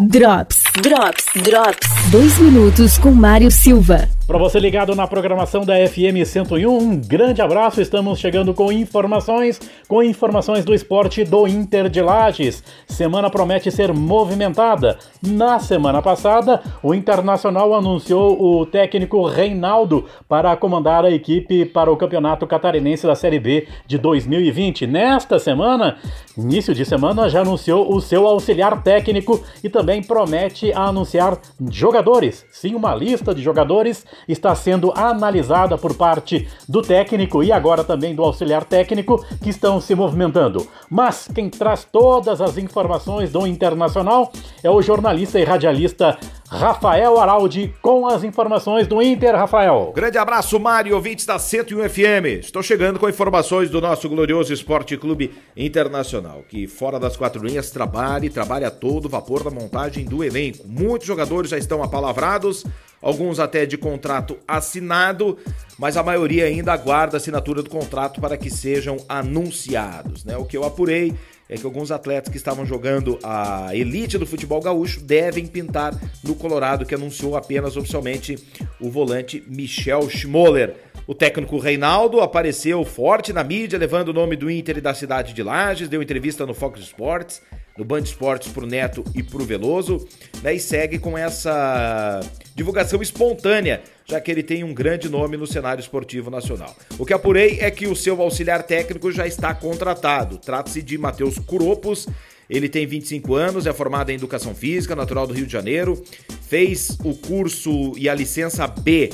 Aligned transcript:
Drops, 0.00 0.64
Drops, 0.82 1.24
Drops. 1.44 2.10
Dois 2.10 2.36
minutos 2.38 2.98
com 2.98 3.12
Mário 3.12 3.48
Silva. 3.48 4.08
Para 4.26 4.38
você 4.38 4.58
ligado 4.58 4.94
na 4.94 5.06
programação 5.06 5.66
da 5.66 5.74
FM 5.86 6.24
101, 6.24 6.66
um 6.66 6.96
grande 6.96 7.42
abraço. 7.42 7.82
Estamos 7.82 8.18
chegando 8.18 8.54
com 8.54 8.72
informações, 8.72 9.60
com 9.86 10.02
informações 10.02 10.64
do 10.64 10.72
esporte 10.72 11.24
do 11.24 11.46
Inter 11.46 11.90
de 11.90 12.00
Lages. 12.00 12.64
Semana 12.86 13.28
promete 13.28 13.70
ser 13.70 13.92
movimentada. 13.92 14.96
Na 15.22 15.58
semana 15.58 16.00
passada, 16.00 16.62
o 16.82 16.94
Internacional 16.94 17.74
anunciou 17.74 18.42
o 18.42 18.64
técnico 18.64 19.26
Reinaldo 19.26 20.06
para 20.26 20.56
comandar 20.56 21.04
a 21.04 21.10
equipe 21.10 21.66
para 21.66 21.92
o 21.92 21.96
Campeonato 21.96 22.46
Catarinense 22.46 23.06
da 23.06 23.14
Série 23.14 23.38
B 23.38 23.68
de 23.86 23.98
2020. 23.98 24.86
Nesta 24.86 25.38
semana, 25.38 25.98
início 26.34 26.74
de 26.74 26.86
semana, 26.86 27.28
já 27.28 27.42
anunciou 27.42 27.94
o 27.94 28.00
seu 28.00 28.26
auxiliar 28.26 28.82
técnico 28.82 29.44
e 29.62 29.68
também 29.68 30.02
promete 30.02 30.72
anunciar 30.72 31.38
jogadores. 31.70 32.46
Sim, 32.50 32.74
uma 32.74 32.94
lista 32.94 33.34
de 33.34 33.42
jogadores 33.42 34.13
está 34.28 34.54
sendo 34.54 34.92
analisada 34.96 35.76
por 35.76 35.94
parte 35.94 36.48
do 36.68 36.82
técnico 36.82 37.42
e 37.42 37.52
agora 37.52 37.84
também 37.84 38.14
do 38.14 38.22
auxiliar 38.22 38.64
técnico 38.64 39.24
que 39.42 39.50
estão 39.50 39.80
se 39.80 39.94
movimentando. 39.94 40.66
Mas 40.90 41.28
quem 41.34 41.48
traz 41.48 41.84
todas 41.84 42.40
as 42.40 42.58
informações 42.58 43.32
do 43.32 43.46
Internacional 43.46 44.32
é 44.62 44.70
o 44.70 44.82
jornalista 44.82 45.38
e 45.38 45.44
radialista 45.44 46.18
Rafael 46.54 47.18
Araldi 47.18 47.74
com 47.82 48.06
as 48.06 48.22
informações 48.22 48.86
do 48.86 49.02
Inter, 49.02 49.34
Rafael. 49.34 49.92
Grande 49.94 50.18
abraço, 50.18 50.60
Mário, 50.60 50.94
ouvintes 50.94 51.26
da 51.26 51.36
101 51.36 51.88
FM. 51.88 52.40
Estou 52.40 52.62
chegando 52.62 52.98
com 52.98 53.08
informações 53.08 53.70
do 53.70 53.80
nosso 53.80 54.08
glorioso 54.08 54.52
Esporte 54.52 54.96
Clube 54.96 55.32
Internacional, 55.56 56.44
que 56.48 56.68
fora 56.68 57.00
das 57.00 57.16
quatro 57.16 57.44
linhas 57.44 57.70
trabalha 57.70 58.26
e 58.26 58.30
trabalha 58.30 58.70
todo 58.70 59.08
vapor 59.08 59.42
da 59.42 59.50
montagem 59.50 60.04
do 60.04 60.22
elenco. 60.22 60.64
Muitos 60.64 61.06
jogadores 61.06 61.50
já 61.50 61.58
estão 61.58 61.82
apalavrados, 61.82 62.64
alguns 63.04 63.38
até 63.38 63.66
de 63.66 63.76
contrato 63.76 64.38
assinado, 64.48 65.36
mas 65.78 65.94
a 65.98 66.02
maioria 66.02 66.46
ainda 66.46 66.72
aguarda 66.72 67.16
a 67.16 67.18
assinatura 67.18 67.62
do 67.62 67.68
contrato 67.68 68.18
para 68.18 68.38
que 68.38 68.48
sejam 68.48 68.96
anunciados. 69.06 70.24
Né? 70.24 70.38
O 70.38 70.46
que 70.46 70.56
eu 70.56 70.64
apurei 70.64 71.14
é 71.46 71.58
que 71.58 71.66
alguns 71.66 71.90
atletas 71.90 72.30
que 72.30 72.38
estavam 72.38 72.64
jogando 72.64 73.18
a 73.22 73.68
elite 73.76 74.16
do 74.16 74.26
futebol 74.26 74.58
gaúcho 74.62 75.00
devem 75.00 75.46
pintar 75.46 75.94
no 76.22 76.34
Colorado, 76.34 76.86
que 76.86 76.94
anunciou 76.94 77.36
apenas 77.36 77.76
oficialmente 77.76 78.38
o 78.80 78.90
volante 78.90 79.44
Michel 79.46 80.08
Schmoller. 80.08 80.74
O 81.06 81.14
técnico 81.14 81.58
Reinaldo 81.58 82.22
apareceu 82.22 82.82
forte 82.86 83.34
na 83.34 83.44
mídia, 83.44 83.78
levando 83.78 84.08
o 84.08 84.14
nome 84.14 84.34
do 84.34 84.50
Inter 84.50 84.78
e 84.78 84.80
da 84.80 84.94
cidade 84.94 85.34
de 85.34 85.42
Lages, 85.42 85.90
deu 85.90 86.02
entrevista 86.02 86.46
no 86.46 86.54
Fox 86.54 86.80
Sports, 86.80 87.42
no 87.76 87.84
Band 87.84 88.00
Esportes 88.00 88.50
pro 88.50 88.66
Neto 88.66 89.04
e 89.14 89.22
pro 89.22 89.44
Veloso, 89.44 90.08
né, 90.44 90.54
e 90.54 90.60
segue 90.60 90.98
com 90.98 91.16
essa 91.16 92.20
divulgação 92.54 93.00
espontânea, 93.00 93.82
já 94.04 94.20
que 94.20 94.30
ele 94.30 94.42
tem 94.42 94.62
um 94.62 94.74
grande 94.74 95.08
nome 95.08 95.38
no 95.38 95.46
cenário 95.46 95.80
esportivo 95.80 96.30
nacional. 96.30 96.76
O 96.98 97.06
que 97.06 97.14
apurei 97.14 97.60
é 97.60 97.70
que 97.70 97.86
o 97.86 97.96
seu 97.96 98.20
auxiliar 98.20 98.62
técnico 98.62 99.10
já 99.10 99.26
está 99.26 99.54
contratado. 99.54 100.36
Trata-se 100.36 100.82
de 100.82 100.98
Matheus 100.98 101.38
Curopos, 101.38 102.06
ele 102.48 102.68
tem 102.68 102.86
25 102.86 103.34
anos, 103.34 103.66
é 103.66 103.72
formado 103.72 104.10
em 104.10 104.16
Educação 104.16 104.54
Física, 104.54 104.94
natural 104.94 105.26
do 105.26 105.32
Rio 105.32 105.46
de 105.46 105.52
Janeiro, 105.52 106.04
fez 106.42 106.90
o 107.02 107.14
curso 107.14 107.94
e 107.96 108.06
a 108.06 108.14
licença 108.14 108.66
B 108.66 109.10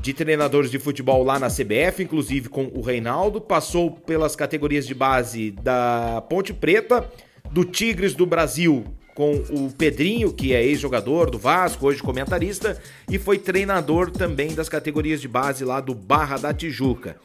de 0.00 0.14
treinadores 0.14 0.70
de 0.70 0.78
futebol 0.78 1.22
lá 1.22 1.38
na 1.38 1.48
CBF, 1.48 2.02
inclusive 2.02 2.48
com 2.48 2.70
o 2.72 2.80
Reinaldo, 2.80 3.38
passou 3.38 3.90
pelas 3.90 4.34
categorias 4.34 4.86
de 4.86 4.94
base 4.94 5.50
da 5.50 6.24
Ponte 6.30 6.54
Preta, 6.54 7.06
do 7.52 7.66
Tigres 7.66 8.14
do 8.14 8.24
Brasil 8.24 8.82
com 9.14 9.32
o 9.50 9.72
Pedrinho, 9.72 10.32
que 10.32 10.54
é 10.54 10.64
ex-jogador 10.64 11.30
do 11.30 11.38
Vasco, 11.38 11.86
hoje 11.86 12.02
comentarista, 12.02 12.80
e 13.08 13.18
foi 13.18 13.38
treinador 13.38 14.10
também 14.10 14.54
das 14.54 14.68
categorias 14.68 15.20
de 15.20 15.28
base 15.28 15.64
lá 15.64 15.80
do 15.80 15.94
Barra 15.94 16.36
da 16.36 16.52
Tijuca 16.54 17.16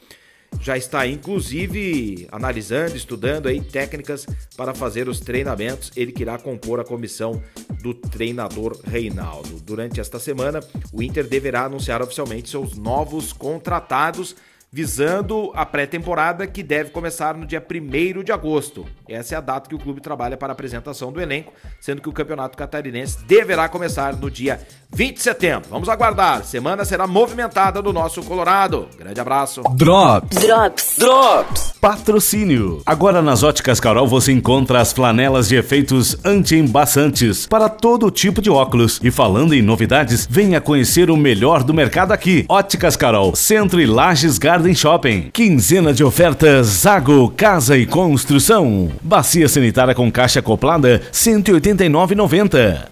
já 0.59 0.77
está 0.77 1.05
inclusive 1.07 2.27
analisando, 2.31 2.95
estudando 2.95 3.47
aí 3.47 3.61
técnicas 3.61 4.25
para 4.55 4.73
fazer 4.73 5.07
os 5.07 5.19
treinamentos. 5.19 5.91
Ele 5.95 6.11
que 6.11 6.23
irá 6.23 6.37
compor 6.37 6.79
a 6.79 6.83
comissão 6.83 7.41
do 7.81 7.93
treinador 7.93 8.79
Reinaldo. 8.83 9.59
Durante 9.61 9.99
esta 9.99 10.19
semana, 10.19 10.61
o 10.91 11.03
Inter 11.03 11.27
deverá 11.27 11.65
anunciar 11.65 12.01
oficialmente 12.01 12.49
seus 12.49 12.77
novos 12.77 13.33
contratados 13.33 14.35
visando 14.75 15.53
a 15.55 15.65
pré-temporada 15.65 16.45
que 16.45 16.61
deve 16.61 16.89
começar 16.89 17.33
no 17.33 17.45
dia 17.45 17.65
1 17.65 18.23
de 18.23 18.33
agosto. 18.33 18.85
Essa 19.07 19.35
é 19.35 19.37
a 19.37 19.41
data 19.41 19.69
que 19.69 19.75
o 19.75 19.79
clube 19.79 20.01
trabalha 20.01 20.35
para 20.35 20.51
a 20.51 20.53
apresentação 20.53 21.13
do 21.13 21.21
elenco, 21.21 21.53
sendo 21.79 22.01
que 22.01 22.09
o 22.09 22.11
Campeonato 22.11 22.57
Catarinense 22.57 23.23
deverá 23.25 23.69
começar 23.69 24.13
no 24.17 24.29
dia 24.29 24.59
20 24.93 25.15
de 25.15 25.21
setembro. 25.21 25.69
Vamos 25.69 25.87
aguardar. 25.87 26.43
Semana 26.43 26.83
será 26.83 27.07
movimentada 27.07 27.81
no 27.81 27.93
nosso 27.93 28.21
Colorado. 28.23 28.89
Grande 28.97 29.19
abraço. 29.19 29.61
Drops. 29.75 30.37
Drops. 30.39 30.95
Drops. 30.97 31.73
Patrocínio. 31.79 32.81
Agora 32.85 33.21
nas 33.21 33.43
Óticas 33.43 33.79
Carol 33.79 34.07
você 34.07 34.31
encontra 34.31 34.81
as 34.81 34.91
flanelas 34.91 35.47
de 35.47 35.55
efeitos 35.55 36.17
anti-embaçantes 36.25 37.45
para 37.45 37.69
todo 37.69 38.11
tipo 38.11 38.41
de 38.41 38.49
óculos. 38.49 38.99
E 39.03 39.11
falando 39.11 39.53
em 39.53 39.61
novidades, 39.61 40.27
venha 40.29 40.59
conhecer 40.59 41.09
o 41.09 41.15
melhor 41.15 41.63
do 41.63 41.73
mercado 41.73 42.11
aqui. 42.11 42.45
Óticas 42.49 42.97
Carol, 42.97 43.35
Centro 43.35 43.79
e 43.79 43.85
Lages 43.85 44.37
Garden 44.65 44.73
Shopping. 44.73 45.29
Quinzena 45.31 45.93
de 45.93 46.03
ofertas 46.03 46.65
Zago 46.67 47.31
Casa 47.37 47.77
e 47.77 47.85
Construção. 47.85 48.89
Bacia 48.99 49.47
sanitária 49.47 49.93
com 49.93 50.11
caixa 50.11 50.39
acoplada 50.39 51.03
189,90. 51.11 52.79